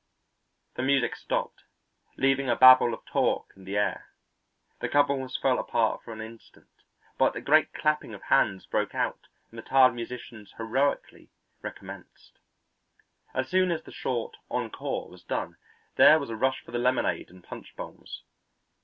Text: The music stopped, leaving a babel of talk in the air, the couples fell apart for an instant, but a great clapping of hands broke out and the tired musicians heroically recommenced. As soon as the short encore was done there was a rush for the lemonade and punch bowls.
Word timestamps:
The 0.73 0.81
music 0.81 1.15
stopped, 1.15 1.61
leaving 2.17 2.49
a 2.49 2.55
babel 2.55 2.91
of 2.95 3.05
talk 3.05 3.53
in 3.55 3.65
the 3.65 3.77
air, 3.77 4.07
the 4.79 4.89
couples 4.89 5.37
fell 5.37 5.59
apart 5.59 6.01
for 6.01 6.11
an 6.11 6.21
instant, 6.21 6.71
but 7.19 7.35
a 7.35 7.39
great 7.41 7.71
clapping 7.71 8.15
of 8.15 8.23
hands 8.23 8.65
broke 8.65 8.95
out 8.95 9.27
and 9.51 9.59
the 9.59 9.61
tired 9.61 9.93
musicians 9.93 10.53
heroically 10.57 11.29
recommenced. 11.61 12.39
As 13.35 13.47
soon 13.49 13.69
as 13.69 13.83
the 13.83 13.91
short 13.91 14.37
encore 14.49 15.07
was 15.07 15.23
done 15.23 15.57
there 15.97 16.17
was 16.17 16.31
a 16.31 16.35
rush 16.35 16.61
for 16.65 16.71
the 16.71 16.79
lemonade 16.79 17.29
and 17.29 17.43
punch 17.43 17.75
bowls. 17.75 18.23